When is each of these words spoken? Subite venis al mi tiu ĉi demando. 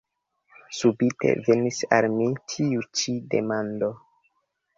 Subite 0.77 1.33
venis 1.49 1.77
al 1.99 2.07
mi 2.15 2.31
tiu 2.55 2.87
ĉi 3.01 3.15
demando. 3.35 3.93